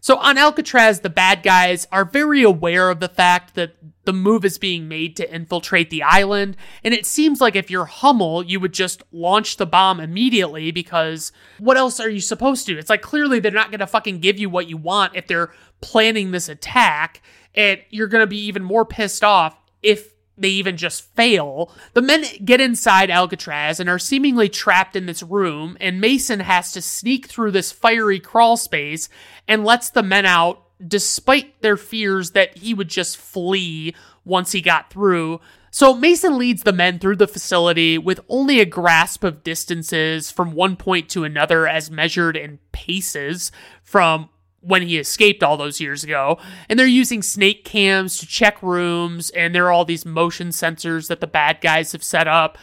[0.00, 4.44] So on Alcatraz, the bad guys are very aware of the fact that the move
[4.44, 8.60] is being made to infiltrate the island, and it seems like if you're Hummel, you
[8.60, 12.78] would just launch the bomb immediately because what else are you supposed to?
[12.78, 15.52] It's like clearly they're not going to fucking give you what you want if they're
[15.80, 17.22] planning this attack,
[17.54, 21.72] and you're going to be even more pissed off if they even just fail.
[21.92, 26.72] The men get inside Alcatraz and are seemingly trapped in this room, and Mason has
[26.72, 29.08] to sneak through this fiery crawl space
[29.46, 33.94] and lets the men out despite their fears that he would just flee
[34.24, 35.40] once he got through.
[35.70, 40.52] So Mason leads the men through the facility with only a grasp of distances from
[40.52, 43.50] one point to another as measured in paces
[43.82, 44.28] from
[44.64, 46.38] when he escaped all those years ago.
[46.68, 51.08] And they're using snake cams to check rooms, and there are all these motion sensors
[51.08, 52.58] that the bad guys have set up.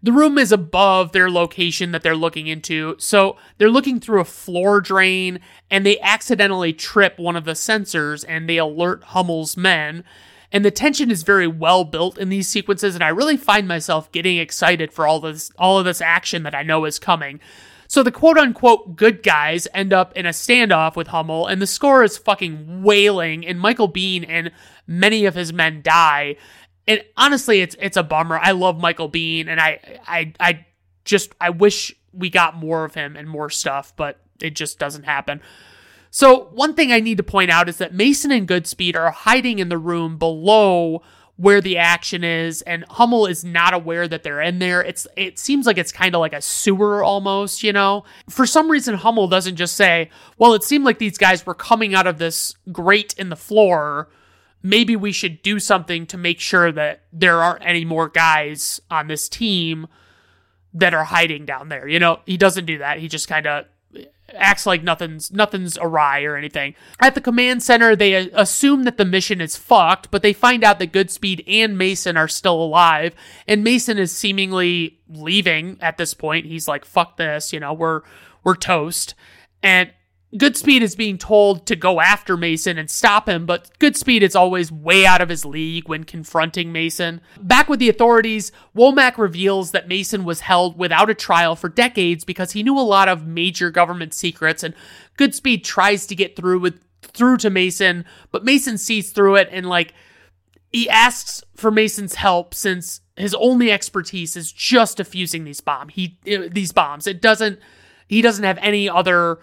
[0.00, 4.24] The room is above their location that they're looking into, so they're looking through a
[4.24, 10.04] floor drain and they accidentally trip one of the sensors and they alert Hummel's men.
[10.52, 14.10] And the tension is very well built in these sequences, and I really find myself
[14.12, 17.40] getting excited for all this all of this action that I know is coming.
[17.88, 21.66] So the quote unquote good guys end up in a standoff with Hummel, and the
[21.66, 24.52] score is fucking wailing, and Michael Biehn and
[24.86, 26.36] many of his men die.
[26.86, 28.38] And honestly, it's it's a bummer.
[28.38, 30.66] I love Michael Biehn, and I I I
[31.06, 35.04] just I wish we got more of him and more stuff, but it just doesn't
[35.04, 35.40] happen.
[36.10, 39.58] So one thing I need to point out is that Mason and Goodspeed are hiding
[39.58, 41.02] in the room below
[41.38, 44.82] where the action is and Hummel is not aware that they're in there.
[44.82, 48.04] It's it seems like it's kind of like a sewer almost, you know.
[48.28, 51.94] For some reason Hummel doesn't just say, "Well, it seemed like these guys were coming
[51.94, 54.08] out of this grate in the floor.
[54.64, 59.06] Maybe we should do something to make sure that there aren't any more guys on
[59.06, 59.86] this team
[60.74, 62.98] that are hiding down there." You know, he doesn't do that.
[62.98, 63.66] He just kind of
[64.34, 66.74] acts like nothing's nothing's awry or anything.
[67.00, 70.64] At the command center, they uh, assume that the mission is fucked, but they find
[70.64, 73.14] out that Goodspeed and Mason are still alive,
[73.46, 76.46] and Mason is seemingly leaving at this point.
[76.46, 78.02] He's like, "Fuck this," you know, we're
[78.44, 79.14] we're toast.
[79.62, 79.90] And
[80.34, 84.70] Goodspeed is being told to go after Mason and stop him, but Goodspeed is always
[84.70, 87.22] way out of his league when confronting Mason.
[87.40, 92.24] Back with the authorities, Womack reveals that Mason was held without a trial for decades
[92.24, 94.74] because he knew a lot of major government secrets, and
[95.18, 99.66] Goodspeed tries to get through with through to Mason, but Mason sees through it and
[99.66, 99.94] like
[100.72, 105.88] he asks for Mason's help since his only expertise is just defusing these bomb.
[105.88, 107.06] He uh, these bombs.
[107.06, 107.58] It doesn't
[108.06, 109.38] he doesn't have any other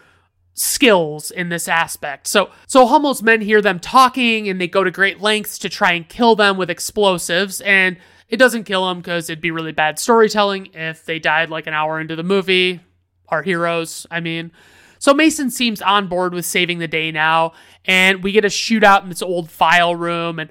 [0.56, 2.26] skills in this aspect.
[2.28, 5.92] So so Hummel's men hear them talking and they go to great lengths to try
[5.92, 7.98] and kill them with explosives and
[8.30, 11.74] it doesn't kill them because it'd be really bad storytelling if they died like an
[11.74, 12.80] hour into the movie.
[13.28, 14.52] Our heroes, I mean.
[14.98, 17.54] So Mason seems on board with saving the day now,
[17.86, 20.50] and we get a shootout in this old file room, and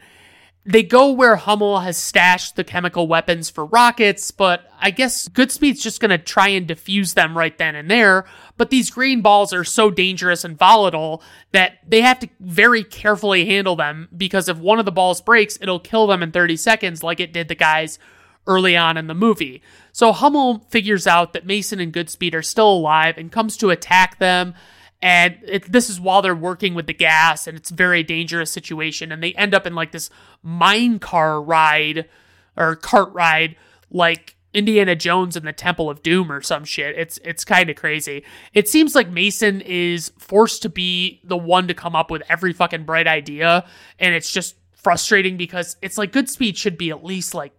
[0.67, 5.83] they go where Hummel has stashed the chemical weapons for rockets, but I guess Goodspeed's
[5.83, 8.25] just to try and defuse them right then and there.
[8.57, 11.23] But these green balls are so dangerous and volatile
[11.53, 15.59] that they have to very carefully handle them because if one of the balls breaks,
[15.61, 17.99] it'll kill them in 30 seconds, like it did the guys
[18.47, 19.63] early on in the movie.
[19.93, 24.19] So Hummel figures out that Mason and Goodspeed are still alive and comes to attack
[24.19, 24.55] them
[25.05, 28.51] and it, this is while they're working with the gas and it's a very dangerous
[28.51, 30.09] situation and they end up in like this
[30.43, 32.09] mine car ride
[32.57, 33.55] or cart ride
[33.91, 36.97] like Indiana Jones in the Temple of Doom or some shit.
[36.97, 38.25] It's it's kind of crazy.
[38.55, 42.55] It seems like Mason is forced to be the one to come up with every
[42.55, 43.67] fucking bright idea
[43.99, 47.53] and it's just frustrating because it's like Goodspeed should be at least like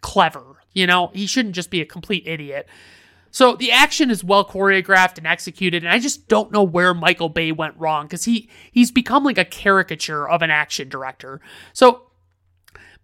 [0.00, 1.12] clever, you know?
[1.14, 2.68] He shouldn't just be a complete idiot.
[3.30, 7.28] So the action is well choreographed and executed, and I just don't know where Michael
[7.28, 11.40] Bay went wrong because he he's become like a caricature of an action director.
[11.72, 12.08] So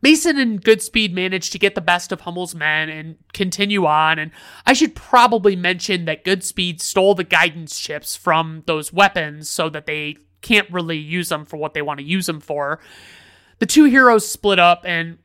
[0.05, 4.19] Mason and Goodspeed managed to get the best of Hummel's men and continue on.
[4.19, 4.33] And
[4.67, 9.87] I should probably mention that Goodspeed stole the guidance chips from those weapons so that
[9.87, 12.81] they can't really use them for what they want to use them for.
[13.61, 15.17] The two heroes split up, and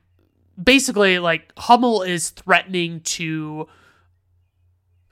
[0.62, 3.68] basically, like, Hummel is threatening to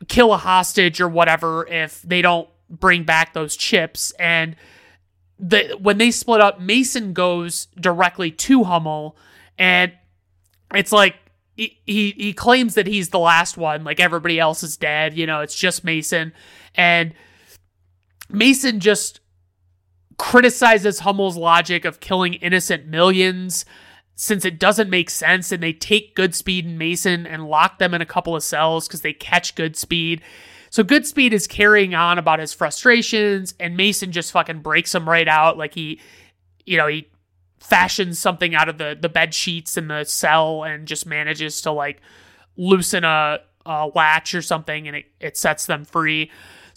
[0.09, 4.13] kill a hostage or whatever if they don't bring back those chips.
[4.19, 4.57] And
[5.39, 9.17] the when they split up, Mason goes directly to Hummel,
[9.59, 9.93] and
[10.75, 11.17] it's like
[11.57, 15.17] he, he he claims that he's the last one, like everybody else is dead.
[15.17, 16.33] You know, it's just Mason,
[16.75, 17.15] and
[18.29, 19.21] Mason just
[20.19, 23.65] criticizes Hummel's logic of killing innocent millions
[24.21, 28.03] since it doesn't make sense and they take Goodspeed and Mason and lock them in
[28.03, 30.23] a couple of cells because they catch Goodspeed.
[30.71, 35.29] So Goodspeed is carrying on about his frustrations and Mason just fucking breaks him right
[35.29, 35.57] out.
[35.57, 36.01] Like he,
[36.67, 37.09] you know, he
[37.61, 41.71] fashions something out of the, the bed sheets in the cell and just manages to
[41.71, 42.03] like
[42.57, 46.29] loosen a, a latch or something and it, it sets them free.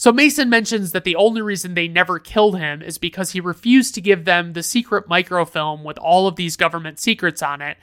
[0.02, 3.94] So Mason mentions that the only reason they never killed him is because he refused
[3.94, 7.78] to give them the secret microfilm with all of these government secrets on it.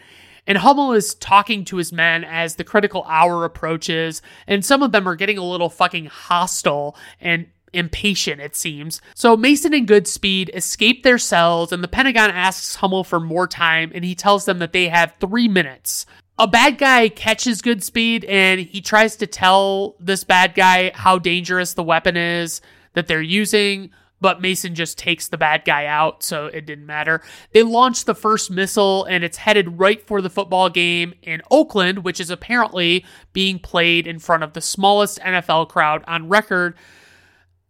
[0.45, 4.91] And Hummel is talking to his men as the critical hour approaches, and some of
[4.91, 9.01] them are getting a little fucking hostile and impatient, it seems.
[9.15, 13.93] So Mason and Goodspeed escape their cells, and the Pentagon asks Hummel for more time,
[13.95, 16.05] and he tells them that they have three minutes
[16.39, 21.75] a bad guy catches Goodspeed and he tries to tell this bad guy how dangerous
[21.75, 22.61] the weapon is
[22.95, 27.23] that they're using, but Mason just takes the bad guy out, so it didn't matter.
[27.53, 32.05] They launch the first missile and it's headed right for the football game in Oakland,
[32.05, 36.77] which is apparently being played in front of the smallest NFL crowd on record.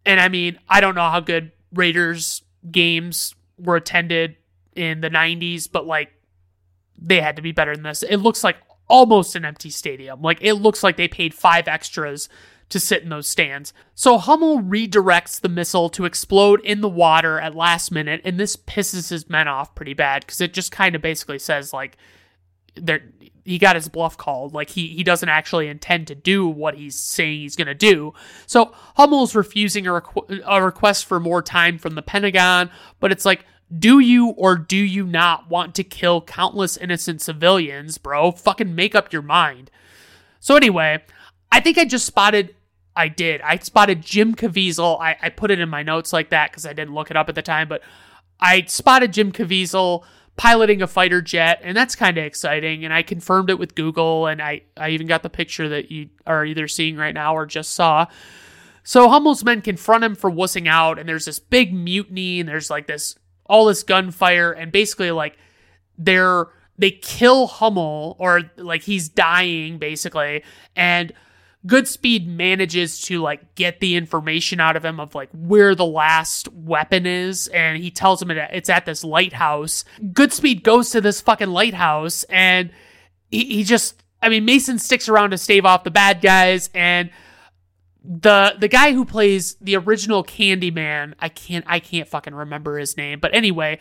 [0.05, 4.37] And I mean, I don't know how good Raiders games were attended
[4.75, 6.13] in the 90s, but like
[7.01, 8.03] they had to be better than this.
[8.03, 8.57] It looks like
[8.89, 10.23] almost an empty stadium.
[10.23, 12.29] Like it looks like they paid five extras
[12.71, 13.73] to sit in those stands.
[13.95, 18.57] So Hummel redirects the missile to explode in the water at last minute, and this
[18.57, 21.97] pisses his men off pretty bad because it just kind of basically says like
[22.75, 23.03] there
[23.45, 24.53] he got his bluff called.
[24.53, 28.13] Like he he doesn't actually intend to do what he's saying he's gonna do.
[28.47, 33.25] So Hummel's refusing a, requ- a request for more time from the Pentagon, but it's
[33.25, 38.33] like do you or do you not want to kill countless innocent civilians, bro?
[38.33, 39.71] Fucking make up your mind.
[40.41, 41.03] So, anyway,
[41.53, 42.55] I think I just spotted.
[42.97, 43.41] I did.
[43.43, 45.01] I spotted Jim Caviezel.
[45.01, 47.29] I, I put it in my notes like that because I didn't look it up
[47.29, 47.83] at the time, but
[48.41, 50.05] I spotted Jim Caviezel
[50.37, 52.85] piloting a fighter jet, and that's kind of exciting.
[52.85, 56.09] And I confirmed it with Google, and I, I even got the picture that you
[56.27, 58.07] are either seeing right now or just saw.
[58.83, 62.71] So Hummel's men confront him for wussing out, and there's this big mutiny, and there's
[62.71, 63.17] like this
[63.49, 65.37] all this gunfire and basically like
[65.97, 66.47] they're
[66.79, 70.45] they kill Hummel or like he's dying basically
[70.77, 71.13] and
[71.67, 76.49] Goodspeed manages to like get the information out of him of like where the last
[76.53, 79.85] weapon is and he tells him it's at this lighthouse.
[80.01, 82.71] Goodspeed goes to this fucking lighthouse and
[83.31, 87.11] he, he just I mean Mason sticks around to stave off the bad guys and
[88.09, 92.97] the the guy who plays the original Candyman, I can't I can't fucking remember his
[92.97, 93.79] name, but anyway,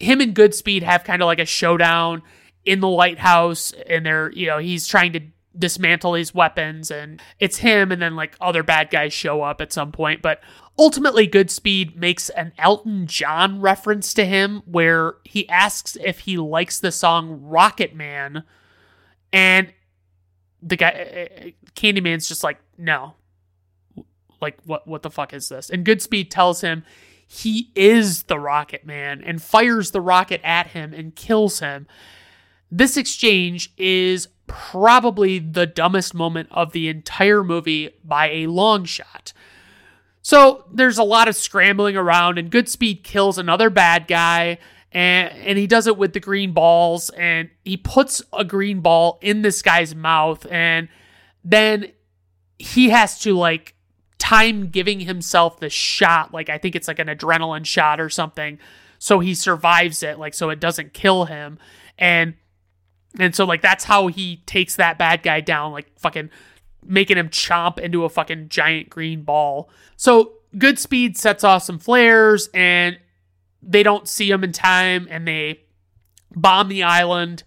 [0.00, 2.22] him and Goodspeed have kind of like a showdown
[2.64, 5.20] in the lighthouse, and they're you know he's trying to
[5.56, 9.72] dismantle these weapons, and it's him, and then like other bad guys show up at
[9.72, 10.40] some point, but
[10.76, 16.80] ultimately Goodspeed makes an Elton John reference to him where he asks if he likes
[16.80, 18.42] the song Rocket Man,
[19.32, 19.72] and
[20.60, 23.14] the guy uh, uh, Candyman's just like no
[24.40, 25.70] like what what the fuck is this?
[25.70, 26.84] And Goodspeed tells him
[27.26, 31.86] he is the Rocket Man and fires the rocket at him and kills him.
[32.70, 39.32] This exchange is probably the dumbest moment of the entire movie by a long shot.
[40.22, 44.58] So there's a lot of scrambling around, and Goodspeed kills another bad guy,
[44.92, 49.18] and, and he does it with the green balls, and he puts a green ball
[49.22, 50.88] in this guy's mouth, and
[51.44, 51.92] then
[52.58, 53.74] he has to like
[54.28, 58.58] time giving himself the shot, like I think it's like an adrenaline shot or something,
[58.98, 61.58] so he survives it, like so it doesn't kill him,
[61.96, 62.34] and
[63.18, 66.28] and so like that's how he takes that bad guy down, like fucking
[66.84, 69.70] making him chomp into a fucking giant green ball.
[69.96, 72.98] So Goodspeed sets off some flares and
[73.62, 75.60] they don't see him in time and they
[76.36, 77.44] bomb the island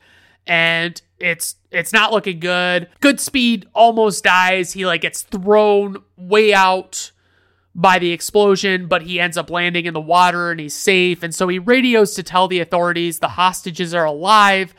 [0.47, 2.89] and it's it's not looking good.
[3.01, 4.73] Goodspeed almost dies.
[4.73, 7.11] He like gets thrown way out
[7.73, 11.23] by the explosion, but he ends up landing in the water and he's safe.
[11.23, 14.73] And so he radios to tell the authorities the hostages are alive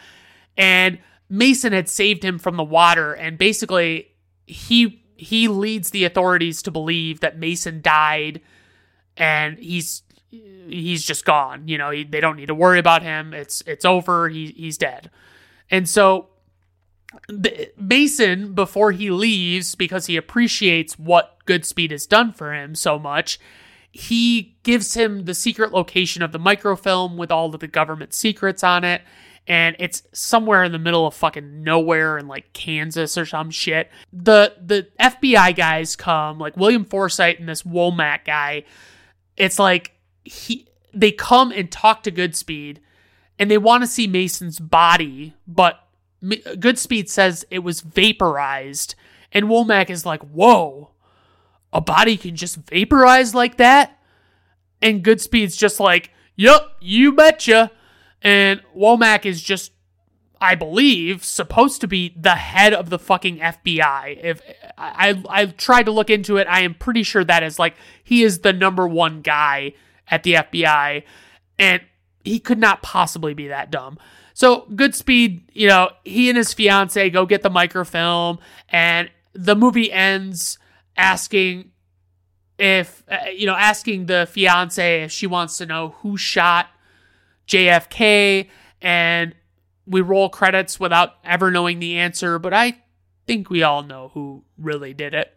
[0.56, 4.08] and Mason had saved him from the water and basically
[4.46, 8.40] he he leads the authorities to believe that Mason died
[9.16, 13.32] and he's he's just gone you know he, they don't need to worry about him
[13.32, 15.10] it's it's over he he's dead
[15.70, 16.28] and so
[17.76, 23.38] Mason before he leaves because he appreciates what Goodspeed has done for him so much
[23.94, 28.64] he gives him the secret location of the microfilm with all of the government secrets
[28.64, 29.02] on it
[29.46, 33.90] and it's somewhere in the middle of fucking nowhere in like Kansas or some shit.
[34.12, 38.64] The the FBI guys come, like William Forsythe and this Womack guy.
[39.36, 39.92] It's like
[40.24, 42.78] he they come and talk to Goodspeed
[43.38, 45.81] and they want to see Mason's body, but
[46.22, 48.94] Goodspeed says it was vaporized.
[49.32, 50.90] And Womack is like, "Whoa.
[51.72, 53.98] A body can just vaporize like that?"
[54.80, 57.70] And Goodspeed's just like, "Yup, you betcha."
[58.20, 59.72] And Womack is just,
[60.40, 64.18] I believe, supposed to be the head of the fucking FBI.
[64.22, 64.40] If
[64.78, 67.74] I, I have tried to look into it, I am pretty sure that is like
[68.04, 69.74] he is the number one guy
[70.08, 71.04] at the FBI,
[71.58, 71.82] and
[72.22, 73.98] he could not possibly be that dumb.
[74.42, 78.40] So Goodspeed, you know, he and his fiance go get the microfilm,
[78.70, 80.58] and the movie ends
[80.96, 81.70] asking
[82.58, 86.66] if uh, you know asking the fiance if she wants to know who shot
[87.46, 88.48] JFK,
[88.80, 89.32] and
[89.86, 92.82] we roll credits without ever knowing the answer, but I
[93.28, 95.36] think we all know who really did it.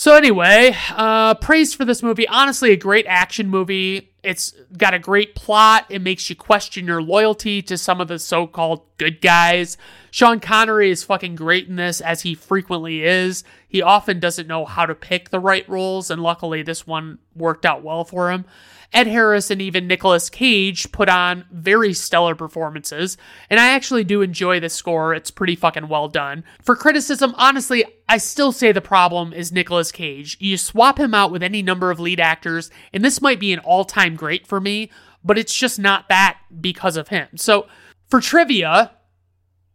[0.00, 2.28] So anyway, uh, praise for this movie.
[2.28, 4.12] Honestly, a great action movie.
[4.22, 5.86] It's got a great plot.
[5.88, 9.76] It makes you question your loyalty to some of the so-called good guys.
[10.12, 13.42] Sean Connery is fucking great in this, as he frequently is.
[13.68, 17.66] He often doesn't know how to pick the right roles, and luckily this one worked
[17.66, 18.44] out well for him.
[18.92, 23.18] Ed Harris and even Nicolas Cage put on very stellar performances,
[23.50, 25.14] and I actually do enjoy the score.
[25.14, 26.42] It's pretty fucking well done.
[26.62, 30.38] For criticism, honestly, I still say the problem is Nicolas Cage.
[30.40, 33.58] You swap him out with any number of lead actors, and this might be an
[33.60, 34.90] all time great for me,
[35.22, 37.28] but it's just not that because of him.
[37.36, 37.66] So,
[38.08, 38.92] for trivia,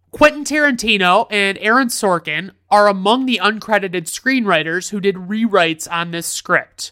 [0.10, 6.26] Quentin Tarantino and Aaron Sorkin are among the uncredited screenwriters who did rewrites on this
[6.26, 6.92] script.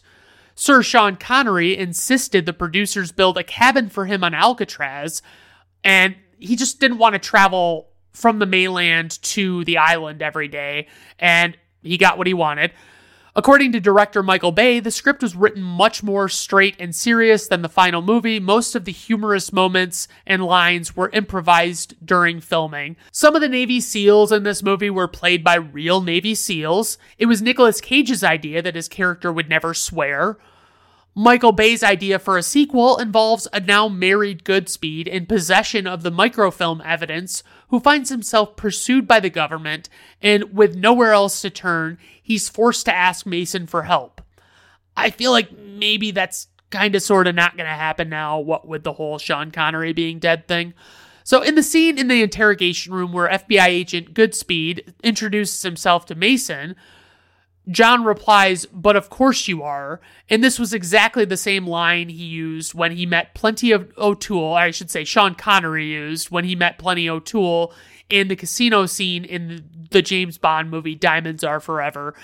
[0.54, 5.22] Sir Sean Connery insisted the producers build a cabin for him on Alcatraz,
[5.82, 10.88] and he just didn't want to travel from the mainland to the island every day,
[11.18, 12.72] and he got what he wanted.
[13.34, 17.62] According to director Michael Bay, the script was written much more straight and serious than
[17.62, 18.38] the final movie.
[18.38, 22.94] Most of the humorous moments and lines were improvised during filming.
[23.10, 26.98] Some of the Navy SEALs in this movie were played by real Navy SEALs.
[27.16, 30.36] It was Nicolas Cage's idea that his character would never swear.
[31.14, 36.10] Michael Bay's idea for a sequel involves a now married Goodspeed in possession of the
[36.10, 39.90] microfilm evidence who finds himself pursued by the government
[40.22, 44.22] and with nowhere else to turn, he's forced to ask Mason for help.
[44.96, 48.66] I feel like maybe that's kind of sort of not going to happen now, what
[48.66, 50.72] with the whole Sean Connery being dead thing.
[51.24, 56.14] So, in the scene in the interrogation room where FBI agent Goodspeed introduces himself to
[56.14, 56.74] Mason,
[57.68, 60.00] John replies, But of course you are.
[60.28, 64.54] And this was exactly the same line he used when he met Plenty of O'Toole,
[64.54, 67.72] I should say Sean Connery used when he met Plenty O'Toole
[68.10, 72.14] in the casino scene in the James Bond movie Diamonds Are Forever.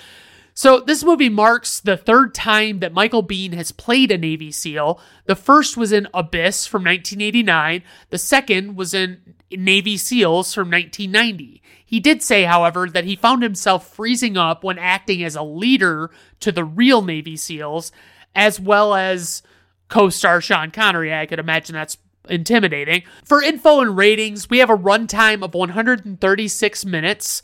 [0.59, 5.00] So, this movie marks the third time that Michael Biehn has played a Navy SEAL.
[5.26, 11.62] The first was in Abyss from 1989, the second was in Navy SEALs from 1990.
[11.86, 16.11] He did say, however, that he found himself freezing up when acting as a leader
[16.40, 17.92] to the real Navy SEALs,
[18.34, 19.44] as well as
[19.88, 21.14] co star Sean Connery.
[21.14, 21.98] I could imagine that's
[22.28, 23.04] intimidating.
[23.24, 27.42] For info and ratings, we have a runtime of 136 minutes.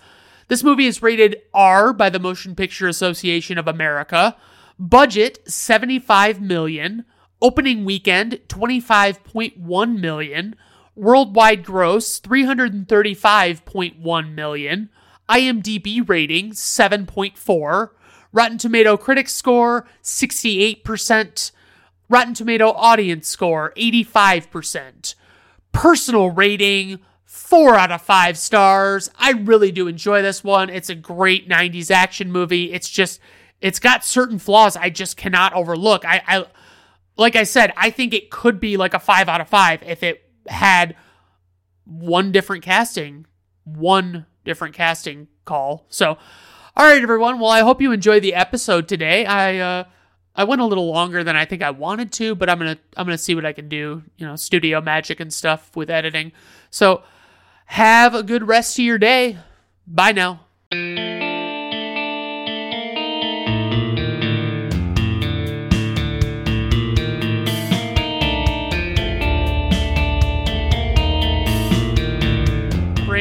[0.49, 4.36] This movie is rated R by the Motion Picture Association of America.
[4.78, 7.05] Budget 75 million.
[7.40, 10.57] Opening weekend 25.1 million.
[10.95, 14.90] Worldwide gross 335.1 million.
[15.28, 17.90] IMDb rating 7.4.
[18.32, 21.53] Rotten Tomato critic score 68%.
[22.09, 25.14] Rotten Tomato audience score 85%.
[25.72, 29.11] Personal rating 4 out of 5 stars.
[29.16, 30.70] I really do enjoy this one.
[30.70, 32.72] It's a great 90s action movie.
[32.72, 33.20] It's just
[33.61, 36.05] it's got certain flaws I just cannot overlook.
[36.05, 36.47] I, I
[37.16, 40.03] like I said, I think it could be like a 5 out of 5 if
[40.03, 40.97] it had
[41.85, 43.27] one different casting,
[43.64, 45.87] one different casting call.
[45.89, 46.18] So,
[46.77, 47.39] all right, everyone.
[47.39, 49.25] Well, I hope you enjoy the episode today.
[49.27, 49.85] I uh,
[50.35, 53.07] I went a little longer than I think I wanted to, but I'm gonna I'm
[53.07, 54.03] gonna see what I can do.
[54.16, 56.33] You know, studio magic and stuff with editing.
[56.70, 57.03] So,
[57.64, 59.38] have a good rest of your day.
[59.86, 60.40] Bye now.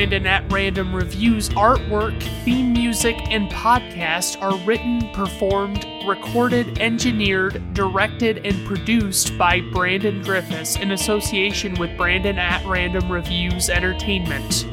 [0.03, 8.45] Brandon at Random Reviews artwork, theme music, and podcast are written, performed, recorded, engineered, directed,
[8.45, 14.65] and produced by Brandon Griffes in association with Brandon at Random Reviews Entertainment.